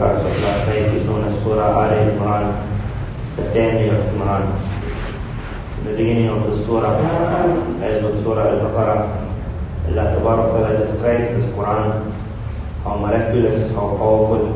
[0.00, 2.54] last night is known as Surah Al Imran,
[3.36, 3.42] the
[5.96, 6.94] beginning of the Surah,
[7.82, 9.28] as with Surah Al-Baqarah,
[9.88, 12.12] Allah Ta'ala describes this Quran,
[12.84, 14.54] how miraculous, how powerful.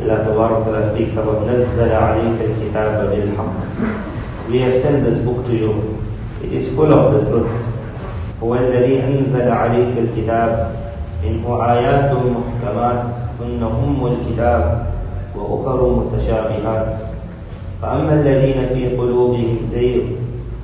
[0.00, 5.98] Allah Ta'ala speaks about نَزَّلَ عَلَيْكَ الْكِتَابَ بِالْحَقِّ We have sent this book to you.
[6.42, 7.50] It is full of the truth.
[8.42, 10.70] هو الذي أنزل عليك الكتاب
[11.24, 14.86] منه آيات محكمات هن أم الكتاب
[15.36, 16.94] وأخر متشابهات
[17.82, 20.02] فأما الذين في قلوبهم زيغ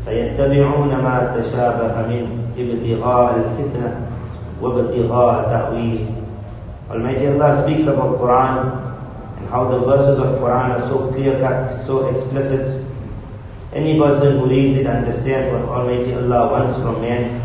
[0.04, 2.28] فيتبعون ما تشابه منه
[2.58, 3.96] ابتغاء الفتنة
[4.62, 6.06] وابتغاء تأويله
[6.90, 8.68] Almighty Allah speaks about Quran
[9.38, 12.84] and how the verses of Quran are so clear cut, so explicit.
[13.72, 17.40] Any person who reads it understands what Almighty Allah wants from man.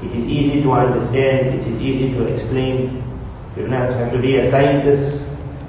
[0.00, 3.01] It is easy to understand, it is easy to explain.
[3.56, 5.22] You do not have to be a scientist,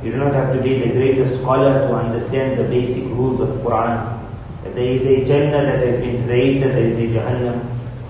[0.03, 3.49] you do not have to be the greatest scholar to understand the basic rules of
[3.63, 4.21] Quran.
[4.63, 7.59] That there is a Jannah that has been created, there is a Jahannam,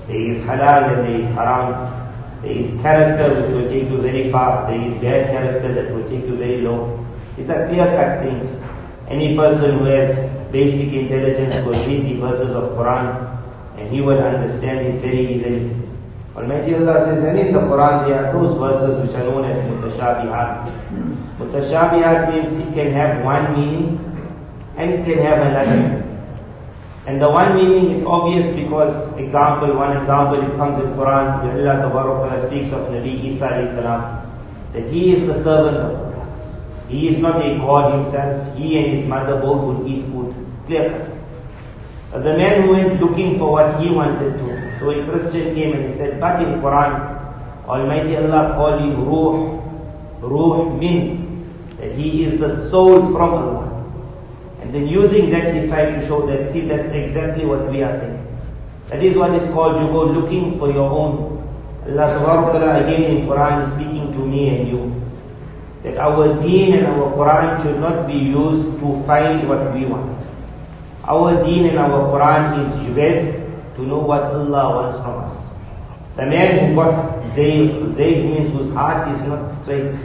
[0.07, 2.01] there is halal and there is haram.
[2.43, 6.03] There is character which will take you very far, there is bad character that will
[6.07, 7.03] take you very low.
[7.37, 8.61] These are clear-cut things.
[9.07, 13.39] Any person who has basic intelligence will read the verses of Quran
[13.77, 15.82] and he will understand it very easily.
[16.35, 19.57] Almighty Allah says, and in the Quran there are those verses which are known as
[19.69, 20.65] mutashabihat.
[21.37, 23.99] Mutashabihat means it can have one meaning
[24.77, 26.03] and it can have another.
[27.05, 31.69] And the one meaning is obvious because, example, one example, it comes in Quran where
[31.69, 34.25] Allah speaks of Nabi Isa salam,
[34.73, 36.13] that he is the servant of Allah.
[36.89, 38.57] He is not a God himself.
[38.57, 40.33] He and his mother both would eat food.
[40.65, 40.89] Clear
[42.11, 42.23] cut.
[42.23, 44.72] The man who went looking for what he wanted to.
[44.83, 46.93] So a Christian came and he said, but in Quran,
[47.65, 49.61] Almighty Allah called him Ruh,
[50.19, 51.47] Ruh Min,
[51.79, 53.69] that he is the soul from Allah.
[54.59, 57.93] And then using that he's trying to show that, see that's exactly what we are
[57.97, 58.19] saying.
[58.89, 61.39] That is what is called you go looking for your own.
[61.87, 65.01] Allah again in Quran is speaking to me and you.
[65.83, 70.27] That our deen and our Quran should not be used to find what we want.
[71.05, 73.42] Our deen and our Quran is read
[73.75, 75.53] to know what Allah wants from us.
[76.15, 79.95] The man who got Zaygh, Zaygh means whose heart is not straight.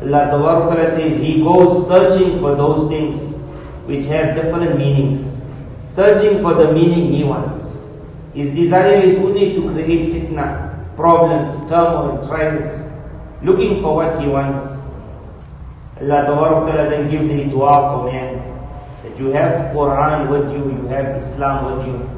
[0.00, 3.34] Allah Ta'ala says he goes searching for those things
[3.86, 5.42] which have different meanings,
[5.86, 7.76] searching for the meaning he wants.
[8.32, 12.90] His desire is only to create fitna, problems, turmoil, trials,
[13.42, 14.64] looking for what he wants.
[16.00, 18.38] Allah Ta'ala then gives a dua for man,
[19.02, 22.17] that you have Quran with you, you have Islam with you.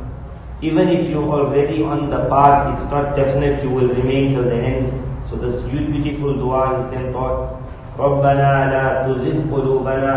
[0.61, 4.56] Even if you're already on the path, it's not definite you will remain till the
[4.56, 5.03] end.
[5.29, 7.61] So this beautiful dua is then taught.
[8.00, 10.13] ربنا لا تزغ قلوبنا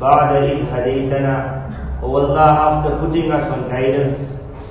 [0.00, 1.60] بعد إذ هديتنا
[2.02, 4.16] O Allah, after putting us on guidance,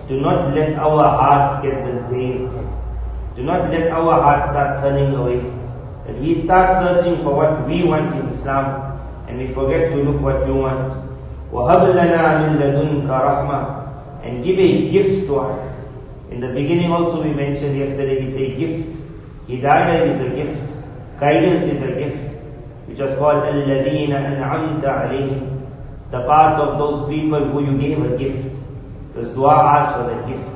[0.07, 2.49] do not let our hearts get diseased.
[3.35, 5.45] Do not let our hearts start turning away.
[6.07, 10.19] That we start searching for what we want in Islam and we forget to look
[10.21, 10.89] what you want.
[11.53, 13.82] وَهَبْ لَنَا مِن لَدُنْكَ رَحْمَةً
[14.24, 15.86] and give a gift to us.
[16.30, 18.98] In the beginning also we mentioned yesterday it's a gift.
[19.48, 20.76] Hidayah is a gift.
[21.20, 22.34] Guidance is a gift.
[22.86, 25.60] Which was called Al-Ladina alayhim.
[26.10, 28.56] The path of those people who you gave a gift.
[29.14, 30.50] This dua asks for the gift.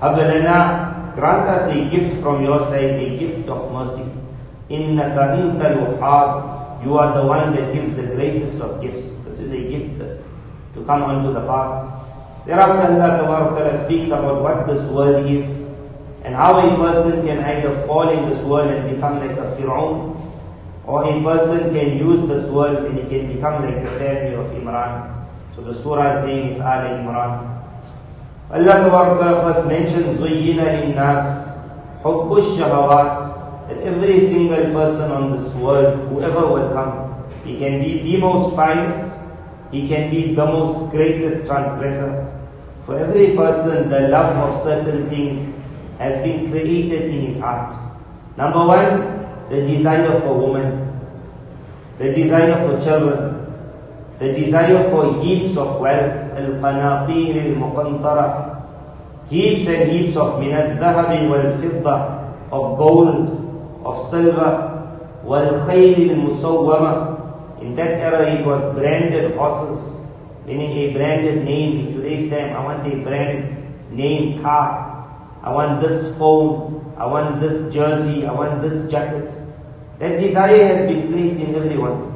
[0.00, 4.08] Habalana, grant us a gift from your side, a gift of mercy.
[4.70, 6.84] Innaka antal wahab.
[6.84, 9.14] You are the one that gives the greatest of gifts.
[9.24, 10.20] This is a gift This
[10.74, 12.01] to come onto the path.
[12.44, 15.46] Thereafter Allah Ta'ala speaks about what this world is
[16.24, 20.16] and how a person can either fall in this world and become like a Fir'aun
[20.84, 24.46] or a person can use this world and he can become like the family of
[24.58, 25.24] Imran.
[25.54, 27.52] So the surah's name is Al Imran.
[28.50, 31.48] Allah Ta'ala first mentioned Zuyyina linnas
[32.02, 38.02] Hubbush Shahawat that every single person on this world, whoever will come, he can be
[38.02, 39.14] the most pious,
[39.70, 42.31] he can be the most greatest transgressor.
[42.84, 45.60] For every person, the love of certain things
[45.98, 47.72] has been created in his heart.
[48.36, 50.98] Number one, the desire for woman,
[51.98, 53.46] the desire for children,
[54.18, 56.36] the desire for heaps of wealth,
[59.30, 61.96] heaps and heaps of min al-dhahab wal-fidda,
[62.50, 64.88] of gold, of silver,
[65.22, 67.60] wal-khayl al-musawwama.
[67.62, 69.78] In that era it was branded horses,
[70.45, 71.87] meaning a branded name.
[71.87, 74.87] In today's time, I want a brand name car.
[75.43, 76.95] I want this phone.
[76.97, 78.25] I want this jersey.
[78.25, 79.31] I want this jacket.
[79.99, 82.13] That desire has been placed in everyone.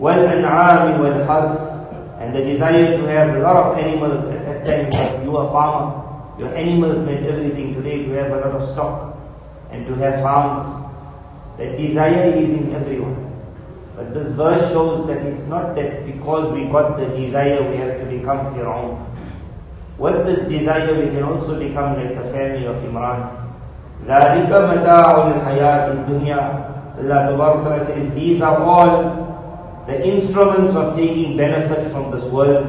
[0.00, 5.24] وَالْأَنْعَامِ وَالْحَرْثِ And the desire to have a lot of animals at that time, like
[5.24, 9.16] you are farmer, your animals meant everything today to have a lot of stock
[9.70, 10.64] and to have farms.
[11.58, 13.27] That desire is in everyone.
[13.98, 17.96] But this verse shows that it's not that because we got the desire we have
[17.98, 19.06] to become Fir'aun.
[19.98, 23.40] With this desire we can also become like the family of Imran.
[24.06, 31.90] ذَلِكَ مَتَاعُ الْحَيَاةِ الدُّنْيَا Allah Ta'ala says these are all the instruments of taking benefit
[31.92, 32.66] from this world.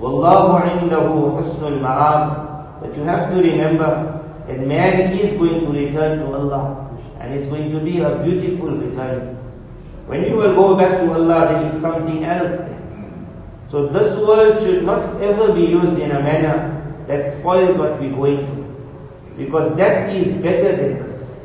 [0.00, 1.06] وَاللَّهُ عِنْدَهُ
[1.42, 6.90] حُسْنُ الْمَعَامِ But you have to remember that man is going to return to Allah
[7.20, 9.37] and it's going to be a beautiful return.
[10.09, 12.81] When you will go back to Allah, there is something else there.
[13.67, 18.15] So this world should not ever be used in a manner that spoils what we're
[18.15, 18.55] going to.
[19.37, 21.35] Because that is better than this.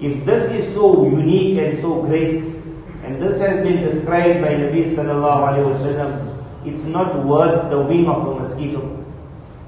[0.00, 2.42] If this is so unique and so great,
[3.04, 8.26] and this has been described by Nabi sallallahu alayhi it's not worth the wing of
[8.26, 8.82] a mosquito.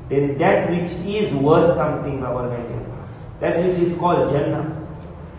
[0.09, 2.51] Then that which is worth something, Baba
[3.39, 4.67] that which is called Jannah,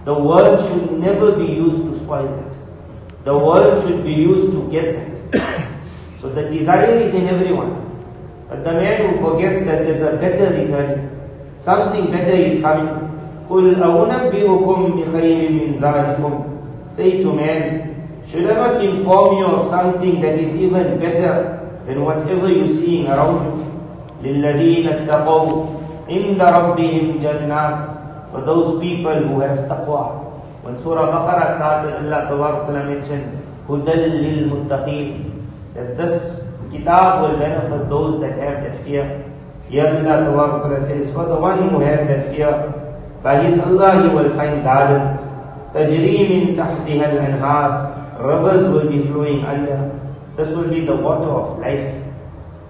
[0.05, 2.52] the world should never be used to spoil that.
[3.24, 5.68] The world should be used to get that.
[6.20, 7.74] so the desire is in everyone.
[8.48, 11.10] But the man who forgets that there's a better return,
[11.60, 12.88] something better is coming.
[13.50, 16.32] قُلْ أَوْنَبِّئُكُمْ بِخَيْرٍ مِّن ذَلِكُمْ
[16.96, 17.94] Say to man,
[18.26, 23.08] should I not inform you of something that is even better than whatever you're seeing
[23.08, 23.64] around you?
[24.22, 25.66] لِلَّذِينَ اتَّقَوْا
[26.08, 30.21] عِنْدَ رَبِّهِمْ جَنَّاتٍ For those people who have taqwa,
[30.62, 35.32] when Surah Baqarah started, Allah Ta'ala mentioned, Hudal lil muttaqeen.
[35.74, 36.40] That this
[36.70, 39.24] kitab will benefit those that have that fear.
[39.68, 42.50] Here Allah Ta'ala says, for the one who has that fear,
[43.22, 45.20] by his Allah he will find gardens.
[45.74, 49.94] تجري من تحتها الأنهار Rivers will be flowing under.
[50.36, 51.86] This will be the water of life.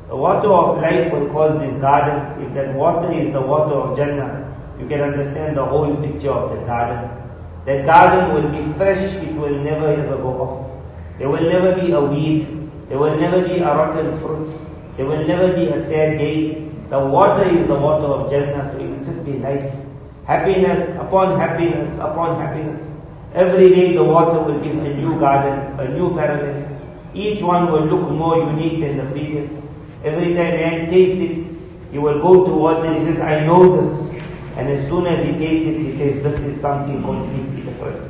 [0.08, 2.36] The water of life will cause these gardens.
[2.42, 4.44] If that water is the water of Jannah,
[4.78, 7.21] you can understand the whole picture of the garden.
[7.65, 11.17] The garden will be fresh, it will never ever go off.
[11.17, 14.51] There will never be a weed, there will never be a rotten fruit,
[14.97, 16.69] there will never be a sad day.
[16.89, 19.73] The water is the water of Jannah, so it will just be life.
[20.25, 22.91] Happiness upon happiness upon happiness.
[23.33, 26.69] Every day the water will give a new garden, a new paradise.
[27.13, 29.49] Each one will look more unique than the previous.
[30.03, 31.47] Every time man tastes it,
[31.91, 32.99] he will go towards it.
[32.99, 34.12] He says, I know this.
[34.56, 38.02] And as soon as he tastes it, he says, this is something completely different.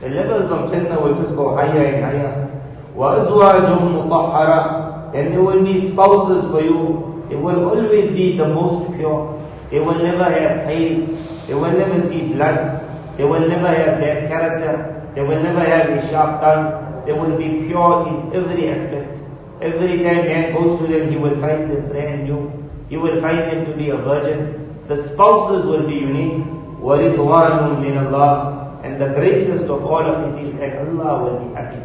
[0.00, 2.62] The levels of Jannah will just go higher and higher.
[2.96, 3.66] وَأَزْوَاجٌ
[4.08, 7.24] مُطَهَّرَةٌ And there will be spouses for you.
[7.28, 9.40] They will always be the most pure.
[9.70, 11.08] They will never have haze.
[11.46, 12.82] They will never see bloods.
[13.16, 15.10] They will never have bad character.
[15.14, 17.04] They will never have a sharp tongue.
[17.06, 19.18] They will be pure in every aspect.
[19.62, 22.50] Every time man goes to them, he will find them brand new.
[22.88, 24.67] He will find them to be a virgin.
[24.88, 26.44] The spouses will be unique.
[26.80, 31.54] وَرِضْوَانٌ مِّنَ اللَّهِ And the greatest of all of it is that Allah will be
[31.54, 31.80] happy.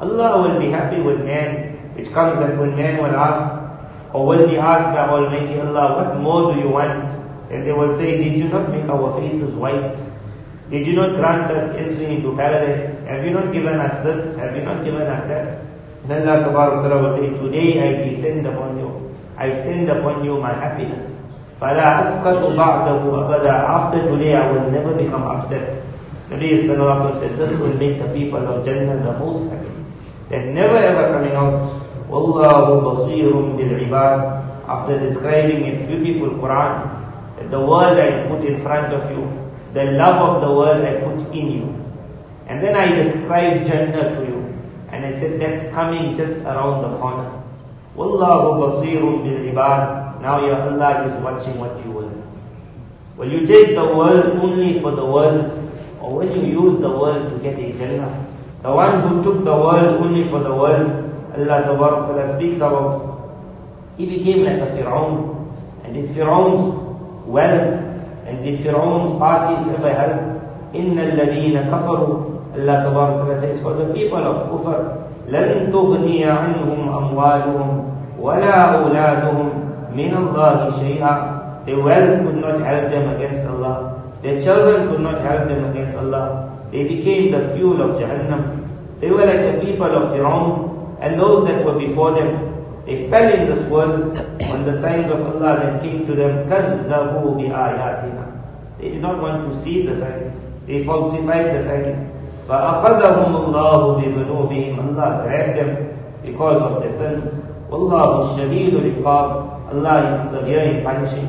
[0.00, 3.62] Allah will be happy with man, which comes that when man will ask,
[4.12, 7.04] or will be asked by Almighty Allah, what more do you want?
[7.50, 9.94] And they will say, did you not make our faces white?
[10.70, 12.98] Did you not grant us entry into paradise?
[13.06, 14.36] Have you not given us this?
[14.36, 15.62] Have you not given us that?
[16.08, 19.14] And Allah will say, today I descend upon you.
[19.36, 21.19] I send upon you my happiness.
[21.60, 25.82] فَلَا أَسْقَطُ بَعْدَهُ أَبَدًا After today I will never become upset.
[26.28, 29.70] Nabi Sallallahu said, this will make the people of Jannah the most happy.
[30.28, 31.64] They're never ever coming out.
[32.10, 36.92] وَاللَّهُ بَصِيرٌ بِالْعِبَادِ After describing in beautiful Quran,
[37.38, 39.24] that the world I put in front of you,
[39.72, 41.66] the love of the world I put in you.
[42.48, 44.42] And then I described Jannah to you.
[44.92, 47.32] And I said, that's coming just around the corner.
[47.96, 52.22] وَاللَّهُ بَصِيرٌ بِالْعِبَادِ now your Allah is watching what you will do.
[53.16, 55.50] Will you take the world only for the world?
[56.00, 58.26] Or will you use the world to get a Jannah?
[58.62, 60.90] The one who took the world only for the world,
[61.32, 63.16] Allah Ta'ala speaks about,
[63.96, 65.48] he became like a Fir'aun.
[65.84, 67.80] And did Fir'aun's wealth
[68.26, 70.20] and did Fir'aun's parties ever help?
[70.74, 77.68] إِنَّ الَّذِينَ كَفَرُوا Allah Ta'ala says, for the people of Kufr, لَن تُغْنِيَ عَنْهُمْ أَمْوَالُهُم
[78.20, 79.49] وَلَا أَوْلَادُهُم
[79.94, 81.64] min Allah shay'a.
[81.66, 84.02] Their wealth could not help them against Allah.
[84.22, 86.52] Their children could not help them against Allah.
[86.70, 88.68] They became the fuel of Jahannam.
[89.00, 92.52] They were like the people of Fir'aun and those that were before them.
[92.86, 94.16] They fell in this world
[94.48, 96.48] when the signs of Allah then came to them.
[96.48, 100.40] كَذَّبُوا بِآيَاتِنَا They did not want to see the signs.
[100.66, 102.12] They falsified the signs.
[102.48, 107.32] فأخذهم الله بذنوبهم Allah grabbed them because of their sins
[107.70, 109.39] والله الشديد العقاب
[109.72, 111.28] Allah is severe in punishing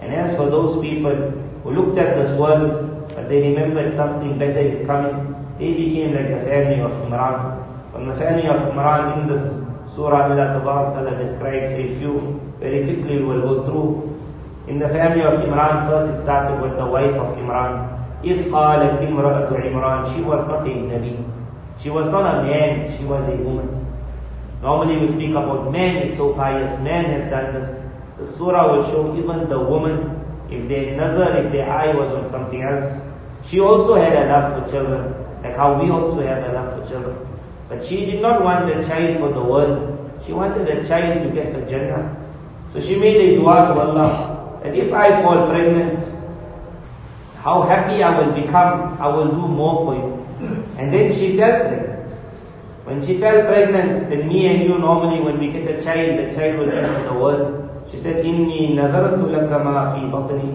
[0.00, 1.16] and as for those people
[1.62, 6.28] who looked at this world but they remembered something better is coming they became like
[6.34, 7.38] the family of Imran
[7.92, 9.46] from the family of Imran in this
[9.94, 12.14] surah Allah describes a few
[12.60, 14.08] very quickly we will go through
[14.68, 17.88] in the family of Imran, first it started with the wife of Imran.
[18.22, 20.14] إِذْ قَالَتْ إِمْرَأَةُ Imran.
[20.14, 21.16] She was not a Nabi.
[21.80, 23.81] She was not a man, she was a woman.
[24.63, 27.83] Normally we speak about man is so pious, man has done this.
[28.17, 32.29] The surah will show even the woman, if their nazar, if their eye was on
[32.29, 33.01] something else,
[33.43, 36.89] she also had a love for children, like how we also have a love for
[36.89, 37.27] children.
[37.67, 40.21] But she did not want a child for the world.
[40.25, 42.15] She wanted a child to get her Jannah.
[42.71, 46.07] So she made a dua to Allah that if I fall pregnant,
[47.41, 50.55] how happy I will become, I will do more for you.
[50.77, 51.92] And then she fell pregnant.
[52.85, 56.35] When she fell pregnant, then me and you normally when we get a child, the
[56.35, 57.87] child will enter the world.
[57.89, 60.49] She said, Inni nadartu laka ma fi batni.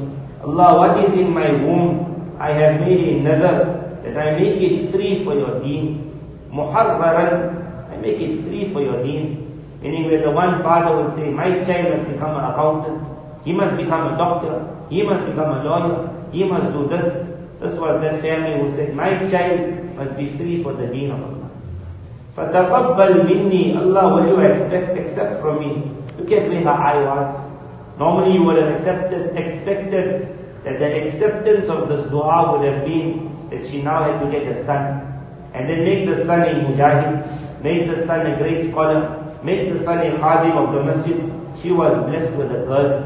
[0.45, 2.37] Allah, what is in my womb?
[2.39, 6.13] I have made a nazar that I make it free for your deen.
[6.53, 9.65] Muharraran, I make it free for your deen.
[9.81, 13.09] Meaning where the one father would say, my child must become an accountant.
[13.45, 14.69] He must become a doctor.
[14.91, 16.29] He must become a lawyer.
[16.31, 17.27] He must do this.
[17.61, 21.23] This was that family who said, my child must be free for the deen of
[21.23, 21.48] Allah.
[22.38, 25.92] فَتَقَبَّلْ مِنِّي Allah, will you expect, accept from me?
[26.18, 27.54] Look at where her eye was.
[28.00, 33.30] Normally you would have accepted, expected that the acceptance of this dua would have been
[33.52, 35.10] that she now had to get a son.
[35.54, 39.84] And then make the son a mujahid, make the son a great scholar, make the
[39.84, 41.32] son a khadim of the masjid.
[41.62, 43.04] She was blessed with a girl.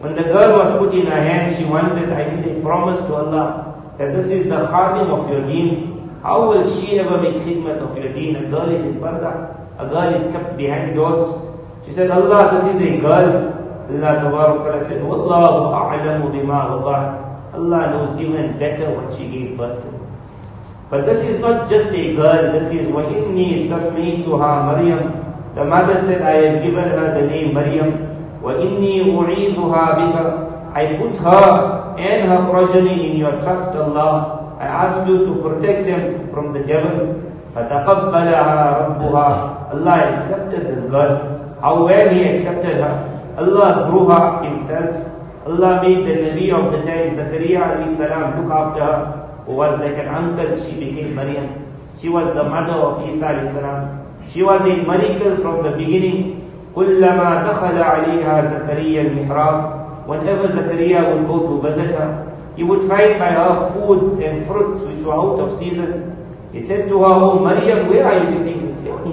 [0.00, 3.14] When the girl was put in her hand, she wanted, I made a promise to
[3.14, 5.97] Allah that this is the khadim of your deen.
[6.22, 8.36] How will she ever make khidmat of your deen?
[8.36, 9.54] A girl is in parda.
[9.78, 11.52] A girl is kept behind doors.
[11.86, 13.52] She said, Allah, this is a girl.
[13.90, 16.72] Allah Tabaraka said, Wallahu a'lamu bima
[17.52, 19.90] Allah knows even better what she gave birth to.
[20.90, 25.54] But this is not just a girl, this is وَإِنِّي سَمِّيتُهَا Maryam.
[25.54, 27.92] The mother said, I have given her the name Maryam.
[28.42, 30.44] وَإِنِّي أُعِيذُهَا بِكَ
[30.74, 34.37] I put her and her progeny in your trust, Allah.
[34.58, 37.20] I ask you to protect them from the devil.
[37.54, 39.28] فَتَقَبَّلَهَا رَبُّهَا
[39.74, 41.56] Allah accepted this girl.
[41.60, 42.94] How well He accepted her.
[43.38, 44.94] Allah grew her Himself.
[45.46, 48.98] Allah made the Nabi of the time, Zakaria salam, look after her,
[49.46, 50.56] who was like an uncle.
[50.64, 51.66] She became Maryam.
[52.00, 54.00] She was the mother of Isa salam.
[54.32, 56.40] She was a miracle from the beginning.
[56.74, 62.27] كلما دخل عليها زكريا المحراب whenever Zakaria would go to visit her
[62.59, 65.91] he would find by her foods and fruits which were out of season.
[66.51, 69.05] He said to her oh Maryam where are you getting this girl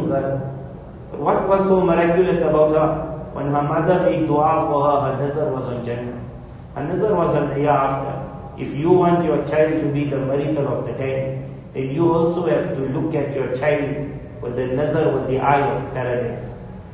[1.13, 2.89] but what was so miraculous about her?
[3.35, 6.19] When her mother made dua for her her nazar was on Jannah.
[6.75, 8.15] Her nazar was on the year after.
[8.61, 12.47] If you want your child to be the miracle of the time then you also
[12.49, 14.11] have to look at your child
[14.43, 16.45] with the nazar with the eye of paradise.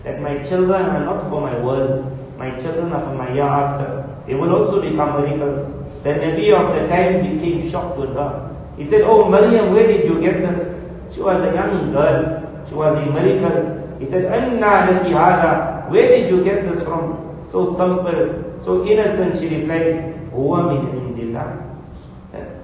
[0.04, 4.04] That my children are not for my world, my children are for my year after.
[4.26, 5.81] They will also become miracles.
[6.02, 8.56] The Nabi of the time became shocked with her.
[8.76, 10.82] He said, Oh Maryam, where did you get this?
[11.14, 12.64] She was a young girl.
[12.68, 13.96] She was a miracle.
[14.00, 15.88] He said, Anna laki hada.
[15.90, 17.44] Where did you get this from?
[17.50, 21.68] So simple, so innocent, she replied, Huwa min indillah.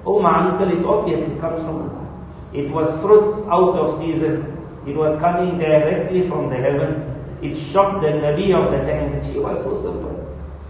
[0.07, 2.07] Oh my uncle, it's obvious it comes from Allah.
[2.55, 4.57] It was fruits out of season.
[4.87, 7.05] It was coming directly from the heavens.
[7.43, 10.17] It shocked the Nabi of the time that she was so simple.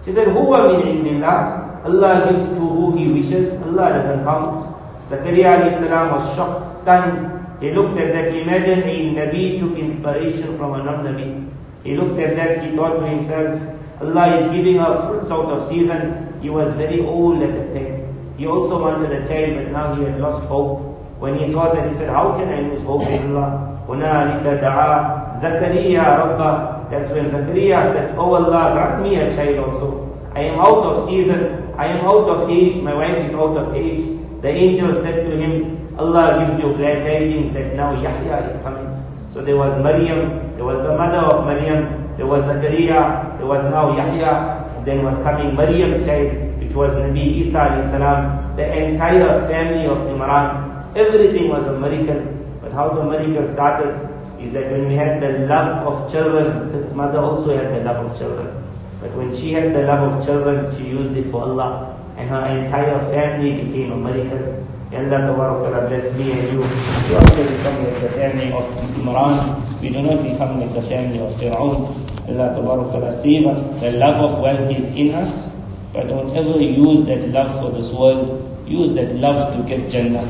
[0.05, 1.68] She said, Huwa min indillah.
[1.88, 3.54] Allah gives to who He wishes.
[3.64, 4.76] Allah doesn't count.
[5.10, 7.62] Zakaria salam was shocked, stunned.
[7.62, 8.28] He looked at that.
[8.36, 11.50] Imagine a Nabi took inspiration from a non-Nabi.
[11.84, 12.64] He looked at that.
[12.64, 13.60] He thought to himself,
[14.02, 16.40] Allah is giving her fruits out of season.
[16.42, 18.34] He was very old at that time.
[18.38, 20.80] He also wanted a child, but now he had lost hope.
[21.20, 23.70] When he saw that, he said, How can I lose hope in Allah?
[23.88, 26.90] هنالك دعا Zakaria Rabbah.
[26.90, 30.20] That's when Zakaria said, Oh Allah, grant me a child also.
[30.36, 31.67] I am out of season.
[31.79, 32.83] I am out of age.
[32.83, 34.03] My wife is out of age.
[34.43, 38.89] The angel said to him, Allah gives you glad tidings that now Yahya is coming.
[39.33, 43.63] So there was Maryam, there was the mother of Maryam, there was Zakaria, there was
[43.65, 48.57] now Yahya, then was coming Maryam's child, which was Nabi Isa salam.
[48.57, 52.23] The entire family of Imran, everything was a miracle.
[52.61, 53.95] But how the miracle started
[54.41, 58.11] is that when we had the love of children, his mother also had the love
[58.11, 58.68] of children.
[59.01, 61.95] But when she had the love of children, she used it for Allah.
[62.17, 64.67] And her entire family became a miracle.
[64.91, 66.61] Allah Ta'ala bless me and you.
[66.61, 68.65] We also become like the family of
[68.97, 69.81] Imran.
[69.81, 71.87] We do not become like the family of Fir'aun.
[72.29, 73.69] Allah Ta'ala save us.
[73.81, 75.55] The love of wealth is in us.
[75.93, 78.45] But don't ever use that love for this world.
[78.67, 80.27] Use that love to get Jannah.